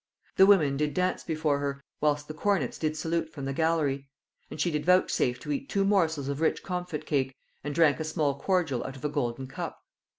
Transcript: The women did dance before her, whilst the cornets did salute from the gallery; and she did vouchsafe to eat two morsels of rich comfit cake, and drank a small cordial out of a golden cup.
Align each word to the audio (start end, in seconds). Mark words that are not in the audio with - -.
The 0.37 0.47
women 0.47 0.77
did 0.77 0.95
dance 0.95 1.23
before 1.23 1.59
her, 1.59 1.83
whilst 1.99 2.27
the 2.27 2.33
cornets 2.33 2.79
did 2.79 2.97
salute 2.97 3.29
from 3.29 3.45
the 3.45 3.53
gallery; 3.53 4.09
and 4.49 4.59
she 4.59 4.71
did 4.71 4.83
vouchsafe 4.83 5.39
to 5.41 5.51
eat 5.51 5.69
two 5.69 5.85
morsels 5.85 6.27
of 6.27 6.41
rich 6.41 6.63
comfit 6.63 7.05
cake, 7.05 7.35
and 7.63 7.75
drank 7.75 7.99
a 7.99 8.03
small 8.03 8.39
cordial 8.39 8.83
out 8.83 8.95
of 8.95 9.05
a 9.05 9.09
golden 9.09 9.45
cup. 9.45 9.79